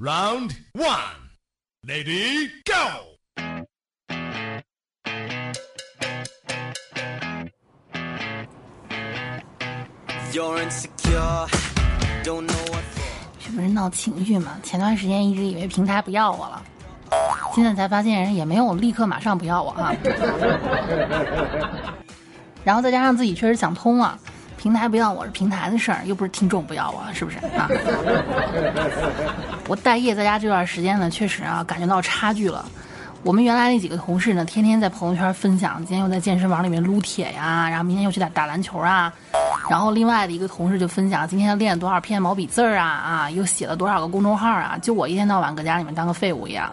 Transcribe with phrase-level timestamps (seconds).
[0.00, 0.94] Round one,
[1.84, 3.18] lady, go.
[13.40, 14.56] 这不是闹情绪吗？
[14.62, 16.62] 前段时间一直以为平台不要我了，
[17.52, 19.92] 现在才发现人也没有立刻马上不要我啊。
[22.62, 24.16] 然后再加上自己确实想通了，
[24.58, 27.70] 平台不要我是平台的事儿，又不是听众不要我，是不是啊？
[29.68, 32.64] 我待业在家这段时间呢，确实啊感觉到差距了。
[33.22, 39.12] 我们原来那几个同事呢，天天在朋友圈分享，今天又在健身房里面撸铁呀，然后明天又去打打篮球啊。
[39.68, 44.78] 然后另外的一个同事就分享，今天练了多少篇毛笔字儿啊啊，又写了多少个公众号啊。
[44.80, 46.72] 就我一天到晚搁家里面当个废物一样。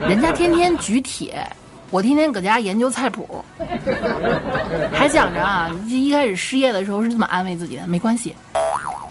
[0.00, 1.46] 人家天天举铁，
[1.90, 3.44] 我天天搁家研究菜谱，
[4.92, 8.34] 还想着啊，一开始失业的时候是这么安慰自己的，没关系，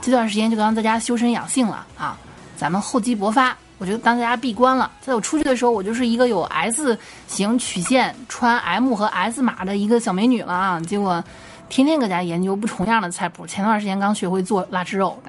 [0.02, 2.18] 这段时间就当在家修身养性了啊，
[2.58, 3.56] 咱们厚积薄发。
[3.80, 10.80] 我就当在家闭关了，在我出去的时候，我就是一个有 S 型曲线、穿 M 和 S 码的一个小美女了啊！
[10.80, 11.22] 结果
[11.68, 15.22] 天天搁家研究不重样的菜谱，前段时间刚学会做腊汁肉，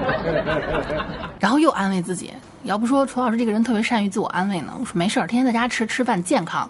[1.40, 2.30] 然后又安慰自己，
[2.66, 4.72] 要不说楚老师这个人特别善于自我安慰呢。
[4.80, 6.68] 我说没事儿，天天在家吃吃饭健康，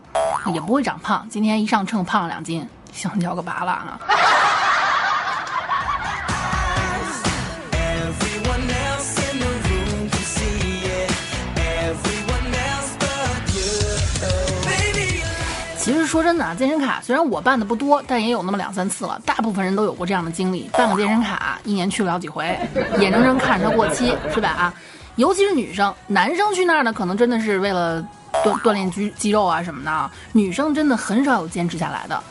[0.52, 1.26] 也不会长胖。
[1.30, 3.98] 今天一上秤胖了两斤，香蕉个拔了啊！
[15.78, 19.18] 其实说真的啊，健身卡虽然我办的不多，但也有那么两三次了。
[19.24, 22.58] 大部分人都有过这样的经历，办个健身卡一年去不了几回，
[22.98, 24.48] 眼睁睁看着它过期，是吧？
[24.50, 24.74] 啊，
[25.16, 28.02] 尤其是女生，男生去那儿呢，可能真的是为了
[28.44, 30.10] 锻锻炼肌肌肉啊什么的。
[30.32, 32.22] 女生真的很少有坚持下来的。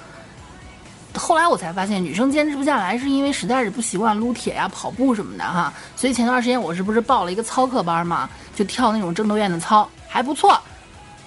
[1.17, 5.73] 后来我才发现，女生坚持不下来是因为实在是不习惯撸铁呀、跑步什么的哈。
[5.95, 10.59] 所以前段时间我是不是报了一个操课班嘛，就跳那种郑多燕的操，还不错。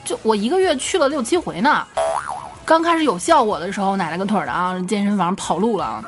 [0.04, 1.86] 就我一个月去了六七回呢。
[2.64, 6.04] 刚开始有效果的时候，奶奶个腿的啊，健身房跑路了。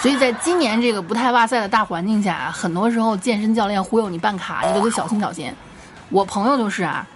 [0.00, 5.52] 所以在今年这个不太哇塞的大环境下，很多时候健身教练忽悠你办卡，你都得小心小心。
[6.08, 7.06] 我朋友就是啊，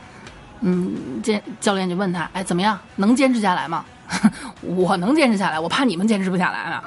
[0.61, 3.85] 嗯，健教练就问他，哎，怎么样，能坚持下来吗？
[4.61, 6.83] 我能坚持下来，我怕你们坚持不下来呢。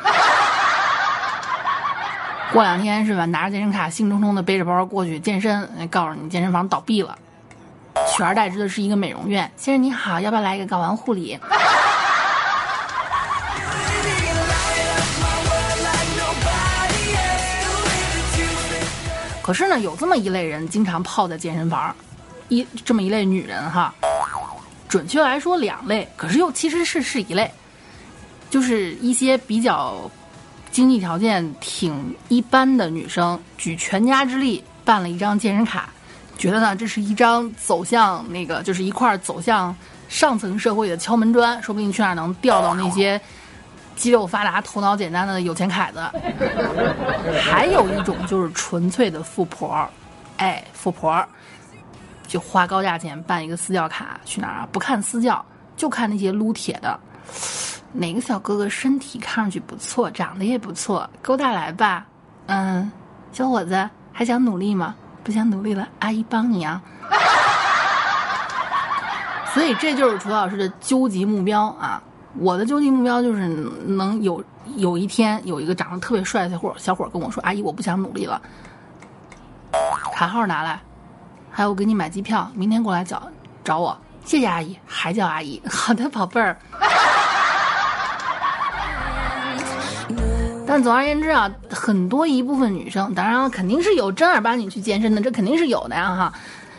[2.53, 7.17] 过两天是吧，拿着健身卡，兴冲冲的背着包过去健身，告诉你健身房倒闭了。
[8.15, 9.51] 取而代之的是一个美容院。
[9.57, 11.37] 先生你好，要不要来一个睾丸护理？
[19.47, 21.95] 可是呢，有这么一类人经常泡在健身房，
[22.49, 23.93] 一这么一类女人哈，
[24.89, 27.49] 准确来说两类，可是又其实是是一类，
[28.49, 30.11] 就是一些比较
[30.69, 35.87] 经济条件挺一般的女生，举全家之力办了一张健身卡。
[36.37, 39.73] 觉得呢，这是一张走向那个，就是一块走向
[40.09, 43.17] 上层社会的敲门砖，说不定去哪能钓到那些
[43.97, 45.99] 肌肉发达、头脑简单的有钱凯子。
[47.41, 49.85] 还有一种就是纯粹的富婆，
[50.37, 51.25] 哎，富婆
[52.25, 54.67] 就花高价钱办一个私教卡，去哪儿啊？
[54.71, 55.43] 不看私教，
[55.75, 56.97] 就看那些撸铁的。
[57.91, 62.05] 哪个小哥哥身体看上去不错，长得也不错，勾搭来吧？
[62.45, 62.89] 嗯，
[63.33, 64.95] 小伙子还想努力吗？
[65.23, 66.81] 不想努力了，阿姨帮你啊！
[69.53, 72.01] 所以这就是楚老师的究极目标啊！
[72.39, 73.47] 我的究极目标就是
[73.85, 74.43] 能有
[74.75, 78.41] 有一天有一个长得特别帅的小伙小伙跟我说：“阿姨，我不想努力了。”
[80.13, 80.79] 卡号拿来，
[81.51, 83.29] 还有我给你买机票，明天过来找
[83.63, 83.97] 找我。
[84.25, 85.61] 谢谢阿姨，还叫阿姨。
[85.69, 86.57] 好的，宝贝儿。
[90.65, 96.33] 但总而言之啊，很多一部分女生，当然肯定是有正儿八经去健身的，这肯定是有的呀哈。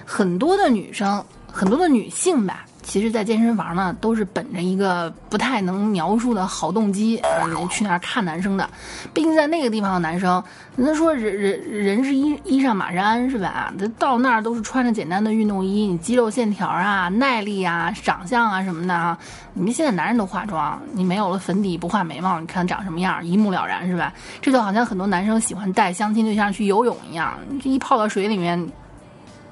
[0.04, 8.66] 很多的女生，很多的女性吧，其实，在健身房呢，都是本着一个不太能描述的好动机，呃，去那儿看男生的。
[9.12, 10.42] 毕竟在那个地方的男生，
[10.74, 13.70] 人说人人人是衣衣上马是鞍是吧？
[13.78, 19.18] 这到那儿都是穿着简单的运动衣，你肌肉线条啊、耐力啊、长相啊什么的啊。
[19.52, 24.10] 你们现在男人都化妆，你没有了粉底不画眉毛，你看长什么样，一目了然是吧？
[24.40, 28.66] 这就好像很多男生喜欢带相亲对象去游泳一样，这一泡到水里面。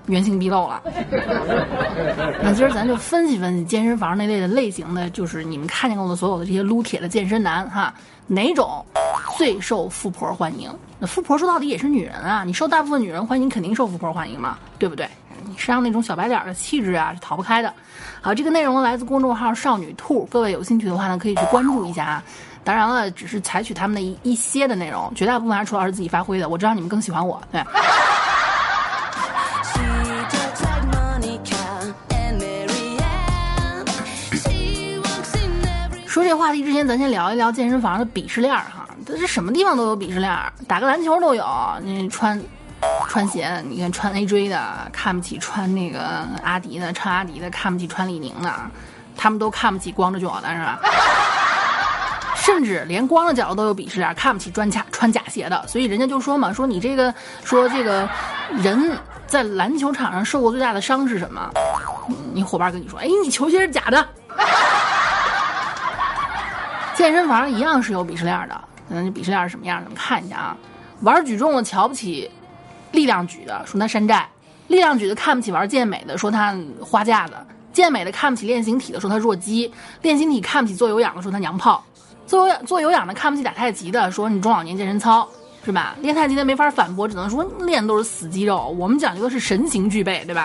[0.06, 0.82] 原形毕露了。
[2.42, 7.92] 那今儿咱就分析分析健身房那类的类型的，就是你们看见过的所有的这些撸铁的健身男哈，
[8.26, 8.84] 哪种
[9.36, 10.70] 最受富婆欢迎？
[10.98, 15.08] 那富婆说到底也是女人啊，你受大部分女人欢迎，肯定受富婆欢迎嘛，对不对？
[15.44, 17.72] 你身上那种小白脸的气质啊，是逃不开的。
[18.20, 22.22] 好，这个内容来自公众号少女兔，各位有兴趣的话呢，可以去关注一下啊。
[22.64, 26.48] 当然了，只是采取他们的一一些的内容，绝大部分还是楚老师自己发挥的。
[26.48, 27.62] 我知道你们更喜欢我，对。
[36.26, 38.84] 这话题之前，咱先聊一聊健身房的鄙视链儿哈。
[39.06, 41.46] 这是什么地方都有鄙视链儿，打个篮球都有。
[41.82, 42.42] 你穿
[43.06, 48.52] 穿鞋，你看穿 AJ 的看不起穿那个阿迪的，穿阿迪的看不起穿李宁的，
[49.16, 50.80] 他们都看不起光着脚的是吧？
[52.34, 57.14] 甚至连光着脚都有鄙视链，看不起穿假穿假鞋的，所以人家就说嘛，说你这个
[57.44, 58.08] 说这个
[58.50, 58.98] 人
[59.28, 61.48] 在篮球场上受过最大的伤是什么？
[62.34, 64.04] 你伙伴跟你说，哎，你球鞋是假的。
[67.06, 69.78] 健身房一样是有鄙视链的，可能，这鄙视链是什么样？
[69.80, 70.56] 咱们看一下啊。
[71.02, 72.28] 玩举重的瞧不起
[72.90, 74.26] 力量举的，说他山寨；
[74.66, 77.34] 力量举的看不起玩健美的，说他花架子；
[77.72, 79.70] 健美的看不起练形体的，说他弱鸡；
[80.02, 81.80] 练形体看不起做有氧的，说他娘炮；
[82.26, 85.28] 做有氧做有氧的看不起打太极的，说你中老年健身操。
[85.64, 85.96] 是吧？
[86.00, 88.68] 练太极的没法反驳，只能说练都是死肌肉。
[88.78, 90.44] 我们讲究的是神形俱备，对吧？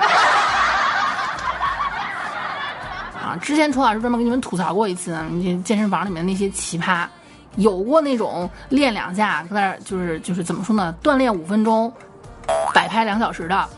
[3.40, 7.06] 之前楚老师专门给你们吐槽过一次，你健身房里面那些奇葩，
[7.56, 11.92] 有过那种练两下，在那儿就是就是怎么说呢，锻炼五分钟，
[12.74, 13.70] 摆拍两小时的，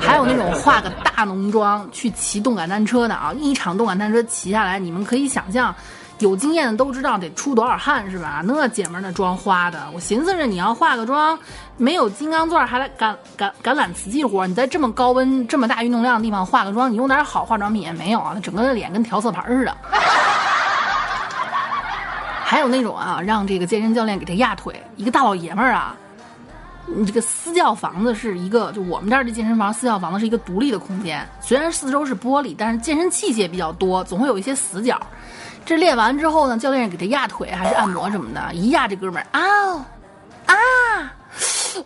[0.00, 5.74] 还有那种化个大浓妆去骑动感单车的啊，一场动感单车骑下来，你们可以想象。
[6.20, 8.40] 有经验的都知道得出多少汗是吧？
[8.44, 11.38] 那姐们儿那妆花的，我寻思着你要化个妆，
[11.76, 18.30] 没有金刚钻还来橄橄橄榄瓷器活，你在这么高温、这么大运动量的地方化个妆，你用点好化妆品也没有啊？
[18.34, 19.76] 那整个的脸跟调色盘似的。
[22.46, 25.96] 还有那种啊，让这个健身教练给他压腿，一个大老爷们儿啊，
[26.86, 35.00] 你这个私教房子是一个，就我们这儿的健身房私教房子是一个独立的空间，虽然四周是玻璃，但是健身器械比较多，总会有一些死角。
[35.64, 39.86] 这练完之后呢，教练给他压腿还是按摩什么的，一压这哥们儿啊
[40.46, 40.54] 啊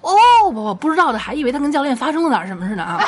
[0.01, 0.13] 哦，
[0.53, 2.99] 我不知道的还以为他跟教练发生了点什么似的啊。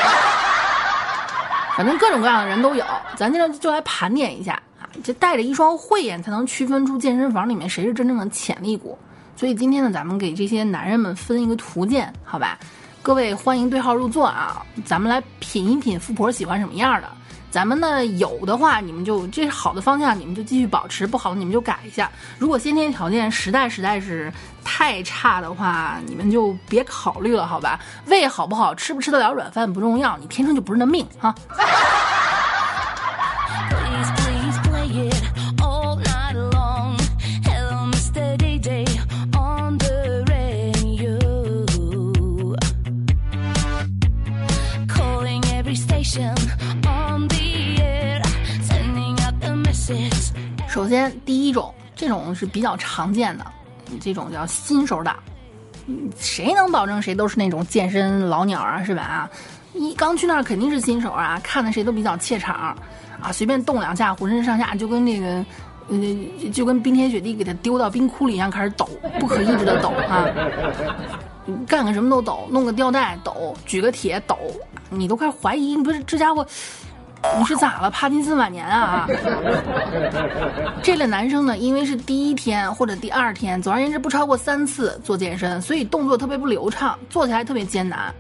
[1.76, 2.84] 反正各种各样的人都有，
[3.17, 8.99] 咱今天就来盘点一下啊，这带着一双慧眼才能区分出健身房里面谁是真正的潜力股。
[9.37, 12.58] 所以今天呢，咱们给这些男人们分一个图鉴，好吧？
[13.02, 17.08] 各位欢迎对号入座啊，咱们来品一品富婆喜欢什么样的。
[17.50, 22.11] 咱们呢有的话，你们就这是好的方向，你们就继续保持；不好的你们就改一下。
[22.38, 24.32] 如果先天条件实在实在是
[24.64, 27.81] 太差的话，你们就别考虑了，好吧？
[28.06, 31.35] 胃好不好，吃不吃得了软饭不重要，你天生就不是那命哈。
[50.81, 53.44] 首先，第一种，这种是比较常见的，
[54.00, 55.15] 这种叫新手党。
[56.19, 59.03] 谁能保证谁都是那种健身老鸟啊，是吧？
[59.03, 59.31] 啊，
[59.75, 62.75] 一刚去那儿肯定是新手啊，看的谁都比较怯场
[63.21, 65.44] 啊，随便动两下，浑身上下就跟那个，
[65.91, 65.99] 呃，
[66.50, 68.88] 就跟冰天雪地给他丢到冰窟里一样，开始抖，
[69.19, 70.25] 不可抑制的抖啊，
[71.67, 74.35] 干个什么都抖，弄个吊带抖，举个铁抖，
[74.88, 76.47] 你都开始怀疑，你不是这家伙。
[77.38, 77.90] 你是咋了？
[77.90, 79.06] 帕金森晚年啊？
[80.82, 88.12] 这类男生呢，因为是第一天或者第二天，总而言之不超过三次做健身，所以动作特别不流畅，做起来特别艰难。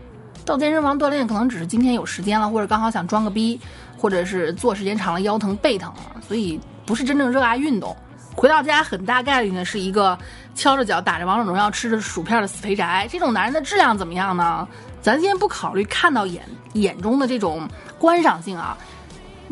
[0.44, 3.58] 到健身房锻炼可能只是今天有时间了，或者刚好想装个逼，
[3.96, 7.96] 或者是做时间长了腰疼背疼了，所以不是真正热爱运动。
[8.36, 10.16] 回到家很大概率呢是一个
[10.54, 13.06] 敲着脚打着王者荣耀吃着薯片的死肥宅。
[13.10, 14.66] 这种男人的质量怎么样呢？
[15.02, 16.42] 咱先不考虑看到眼
[16.74, 17.66] 眼中的这种
[17.98, 18.76] 观赏性啊，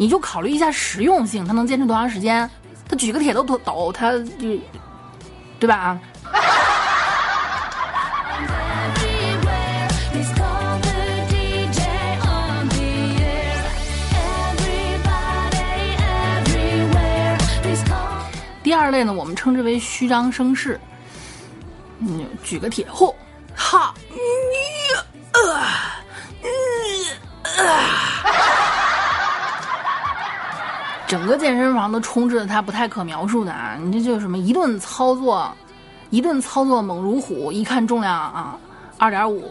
[0.00, 2.48] 你就考虑一下实用性，他能坚持多长时间？
[2.88, 4.56] 他举个铁都抖抖，他就
[5.58, 5.74] 对吧？
[5.74, 6.00] 啊，
[18.62, 20.80] 第二类呢，我们称之为虚张声势。
[21.98, 23.12] 嗯，举个铁，嚯，
[23.52, 24.16] 哈，嗯
[25.32, 25.60] 呃，
[26.42, 26.48] 嗯
[27.42, 27.64] 呃，
[31.08, 33.78] 整个健身房都充斥着他不太可描述的啊！
[33.82, 35.50] 你这就是什么一顿操作，
[36.10, 38.54] 一顿操作猛如虎，一看重量啊，
[38.98, 39.50] 二点五，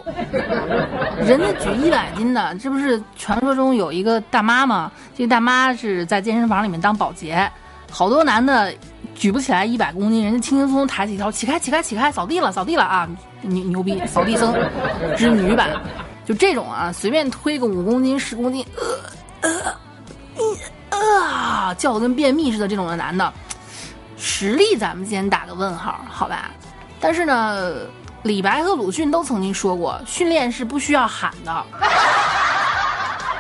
[1.26, 4.92] 人家举一百斤的，这不是传说中有一个大妈吗？
[5.16, 7.52] 这个大妈是在健身房里面当保洁，
[7.90, 8.72] 好多男的
[9.16, 13.10] 举不起来一百公斤，人家轻轻松松抬起一条，起开起开起开，扫地了扫地了啊，
[13.42, 14.54] 牛牛逼，扫地僧
[15.18, 15.70] 之女版，
[16.24, 18.64] 就这种啊，随便推个五公斤十公斤，
[19.42, 19.77] 呃呃呃
[21.22, 23.34] 啊，叫的跟便秘似的这种的男的，
[24.18, 26.52] 实力咱们先打个问号，好吧？
[27.00, 27.74] 但是呢，
[28.24, 31.66] 李白和鲁迅都曾经说过，训练是不需要喊的。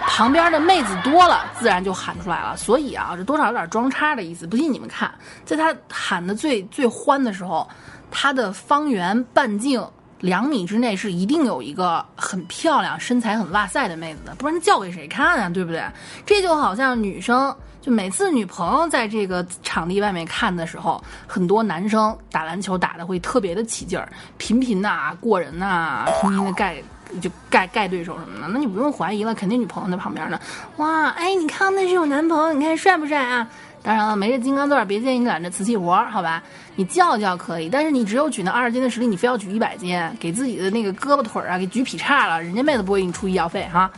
[0.09, 2.57] 旁边的妹子多了，自然就喊出来了。
[2.57, 4.47] 所以啊，这多少有点装叉的意思。
[4.47, 5.13] 不信你们看，
[5.45, 7.69] 在他喊的最最欢的时候，
[8.09, 9.87] 他的方圆半径
[10.19, 15.49] 两米之内是一定有一个很漂亮、身材很哇塞的妹子的，不然叫给谁看啊？
[15.49, 15.83] 对不对？
[16.25, 26.81] 这就好像女生，就每次女朋友在这个场地外面看的时候，很多男生打篮球打的会特别的起劲儿，频频呐、过人呐、频频的盖。
[27.21, 30.37] 就盖盖对手什么的，那你不用怀疑了，肯定女朋友在旁边呢。
[30.75, 33.47] 哇，哎，你看那是我男朋友，你看帅不帅啊？
[33.87, 36.43] 当然了，没这金刚钻，别建议你揽这瓷器活，好吧？
[36.75, 43.89] 你叫叫可以，但是你只有举那二十斤的实力，你非要举一百斤，给自己的那个胳膊腿儿啊给举劈叉了，人家妹子不会给你出医药费哈。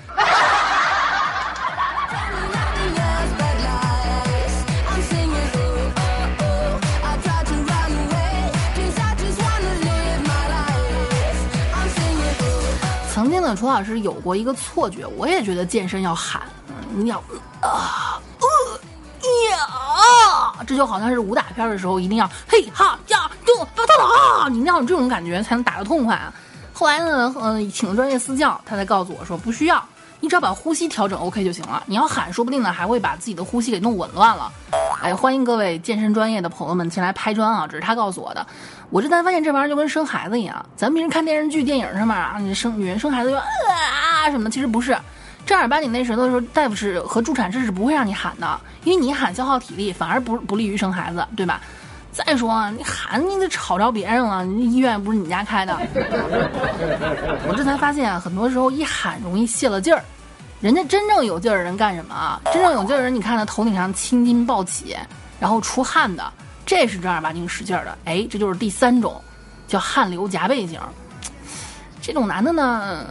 [13.11, 16.43] 曾经呢，楚老师有过一个错觉，我也觉得健身要喊，
[16.93, 17.17] 你要
[17.59, 18.08] 啊，
[20.65, 26.33] 这就好像是武打片的时候一定要嘿哈呀就巴哒啦，你那样有这种感觉才能打得痛快啊。
[26.73, 29.83] 后来呢，呃，请了专业私教，他才告诉我说不需要，
[30.19, 31.83] 你只要把呼吸调整 OK 就行了。
[31.85, 34.51] 你要喊，说不定呢还会把自己的呼吸给弄紊乱了。
[35.01, 37.67] 哎，欢迎各位健身专业的朋友们前来拍砖啊！
[37.67, 38.45] 这是他告诉我的。
[38.89, 44.97] 我这才发现这玩意儿就跟生孩子一样，咱们平时看电视剧、电影上面啊，你生女人生孩子就啊什么的，其实不是。
[45.45, 51.61] 正儿八经那时候的时候，大夫是和助产士是不会让你喊的，因为你喊消耗体力，反而不不利于生孩子，对吧？
[52.11, 55.79] 再说，你喊你得吵着别人了，医院不是你家开的。
[57.47, 60.03] 我这才发现啊，很多时候一喊容易泄了劲儿。
[60.59, 62.41] 人家真正有劲儿的人干什么啊？
[62.51, 64.97] 真正有劲儿的人，你看他头顶上青筋暴起，
[65.39, 66.33] 然后出汗的，
[66.65, 67.97] 这是正儿八经使劲儿的。
[68.05, 69.21] 哎，这就是第三种，
[69.67, 70.79] 叫汗流浃背型。
[72.01, 73.05] 这种男的呢，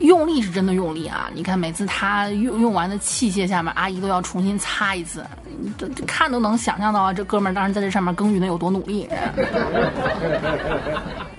[0.00, 1.28] 用力是真的用力啊！
[1.34, 5.24] 你看每次他用用完的器械下面，阿姨都要重新擦一次，
[5.76, 9.08] 这这看都能想象到啊，这哥们儿当时在这上面耕耘的有多努力。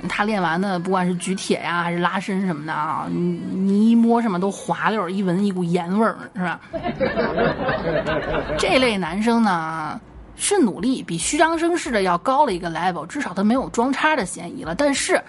[0.08, 6.60] 他练完的，不管是举铁呀，还是拉伸什么的啊，你你一摸什么都滑溜，一闻一股盐味儿，是吧？
[8.58, 10.00] 这类男生呢，
[10.36, 14.74] 是努力比虚张声势的要高了一个 level，至少他没有装叉的嫌疑了。
[14.74, 15.22] 但是，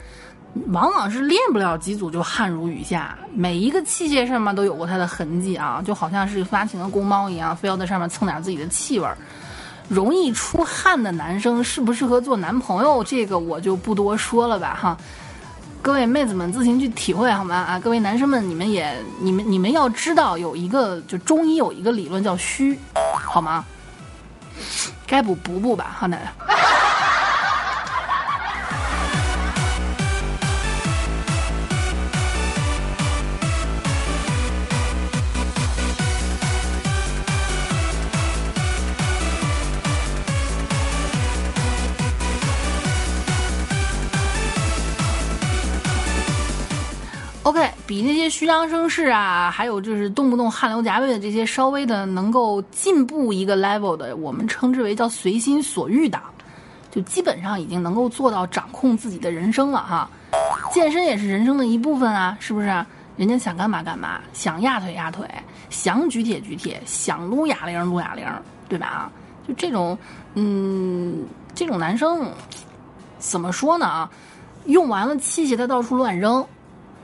[0.68, 9.16] 往往是练不了几组就汗如雨下，每一个器械上面都有过它的痕迹啊，就好像是发情的公猫一样，非要在上面蹭点自己的气味儿。
[9.88, 14.96] 容易出汗的男生适不适合做男朋友，这个我就不多说了吧哈。
[15.82, 17.54] 各位妹子们自行去体会好吗？
[17.56, 22.78] 啊，各位男生们，你们也你们你们要知道有一个就中医有一个理论叫虚，
[23.14, 23.64] 好吗？
[25.06, 26.49] 该补补补吧，哈奶奶。
[47.50, 56.16] OK，比那些虚张声势啊，还有就是动不动汗流浃背的这些稍微的能够进步一个 level 的，我们称之为叫随心所欲的，
[56.92, 60.08] 就基本上已经能够做到掌控自己的人生了哈。
[60.70, 62.68] 健身也是人生的一部分啊，是不是？
[63.16, 65.26] 人家想干嘛干嘛，想压腿压腿，
[65.70, 68.24] 想举铁举铁，想撸哑铃撸哑铃，
[68.68, 68.86] 对吧？
[68.86, 69.12] 啊，
[69.48, 69.98] 就这种，
[70.34, 72.30] 嗯，这种男生
[73.18, 73.86] 怎么说呢？
[73.86, 74.10] 啊，
[74.66, 76.46] 用完了器械他到处乱扔。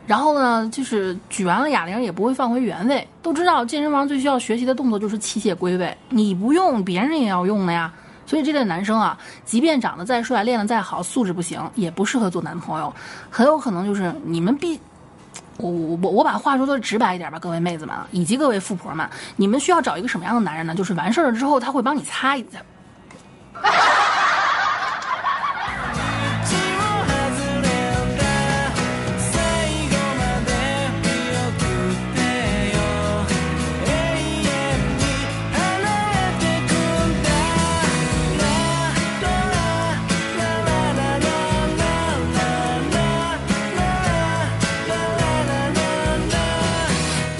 [0.06, 3.06] 然后呢，就是举完了哑铃也不会放回原位。
[3.22, 7.92] 都知道健身房最需要学习的动作就是器械归位，你不用，别人也要用的呀。
[8.24, 12.92] 所以这类男生啊，即便长得再帅，练得再好，素质不行，也不适合做男朋友。
[13.30, 14.80] 很有可能就是你们必，
[15.58, 20.74] 我我我我把话说的直白一点吧，各位妹子们以及各位富婆们，你们需要找一个什么样的男人呢？
[20.74, 22.58] 就是完事儿了之后他会帮你擦一擦。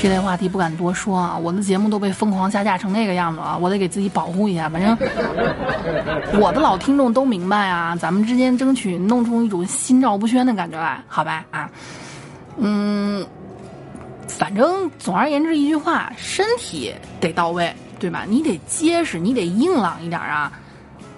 [0.07, 4.69] 这类话题不敢多说啊，我的节目都被疯狂下架成那个样子了，我得给自己保护一下。
[4.69, 4.97] 反正
[6.41, 11.45] 我的老听众都明白啊，咱们之间争取弄出一种心照不宣的感觉来，好吧？
[11.51, 11.69] 啊，
[12.57, 13.27] 嗯，
[14.29, 18.25] 反正总而言之一句话，身体得到位，对吧？
[18.29, 20.53] 你得结实，你得硬朗一点啊。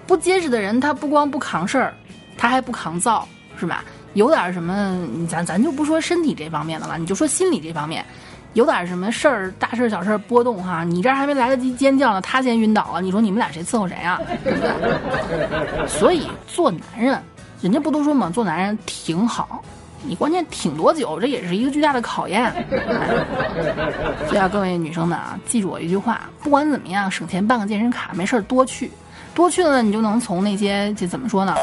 [0.07, 1.93] 不结实的人，他不光不扛事儿，
[2.35, 3.85] 他还不扛造，是吧？
[4.15, 8.03] 有点什么，咱咱就不说身体这方面的了，你就说心理这方面，
[8.53, 14.19] 有点什么事儿，大事儿小事儿波动哈，你这儿还没来得及尖叫呢，他先晕倒了，你说你们俩谁伺候谁啊？
[14.43, 15.87] 对不对？
[15.87, 17.21] 所以做男人，
[17.61, 19.63] 人家不都说嘛，做男人挺好。
[20.01, 22.45] 你关键挺多久，这也是一个巨大的考验。
[22.45, 22.55] 哎
[24.27, 28.89] 所以啊，各位女生们啊，记住我一句话：不管怎么样，省钱办个健身卡，没事儿多去，
[29.35, 31.53] 多去了呢，你就能从那些这怎么说呢？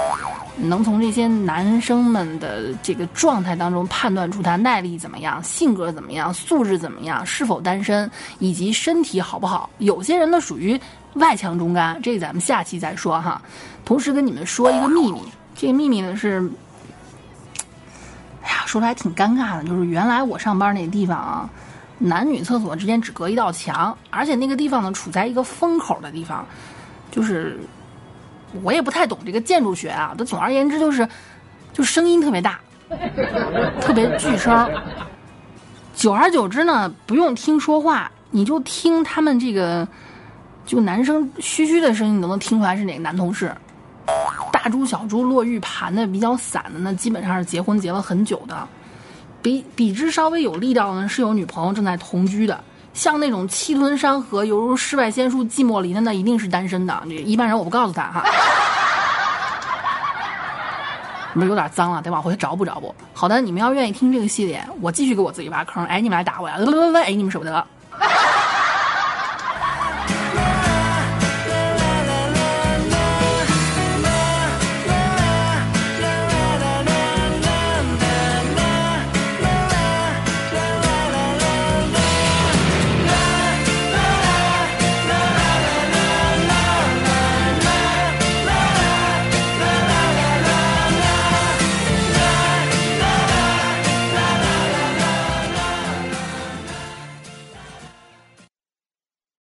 [0.56, 9.68] 能从这些男生们的这个状态当中判断出他耐力怎么样、性格怎么样、素质怎么样、是否单身，以及身体好不好。
[9.78, 10.80] 有些人呢属于
[11.14, 13.40] 外强中干，这个咱们下期再说哈。
[13.84, 15.20] 同时跟你们说一个秘密，
[15.54, 16.50] 这个秘密呢是
[18.42, 21.50] 哎呀，说来挺尴尬的，就是原来我上班那个地方啊，
[21.98, 26.46] 男女厕所之间只隔一道墙，而且那个地方呢处在一个风口的地方，
[27.10, 27.60] 就是
[28.62, 31.08] 我也不太懂这个建筑学啊，但总而言之就是，
[31.72, 32.60] 就声音特别大，
[33.80, 34.70] 特别巨声。
[35.94, 39.86] 久而久之呢，不用听说话，你就听他们这个，
[40.64, 43.54] 就男生嘘嘘的声音，你都能听出来是哪个男同事。
[44.52, 48.68] 大珠小珠落玉盘的比较散的呢，基本上是结婚结了很久的。
[49.42, 52.62] 比比之稍微有力道的呢，是有女朋友正在同居的。
[52.96, 57.00] 像那种气吞山河，犹如世外仙姝寂寞林的，那一定是单身的。
[57.06, 58.24] 一般人我不告诉他哈。
[61.34, 62.94] 不是有点脏了，得往回找补找补。
[63.12, 65.84] 好的，你们要愿意听这个系列，我继续给我自己挖坑。
[65.84, 66.56] 哎，你们来打我呀！
[66.58, 67.62] 喂喂喂，哎，你们舍不得。